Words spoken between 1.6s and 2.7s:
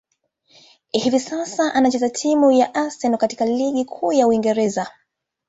anachezea timu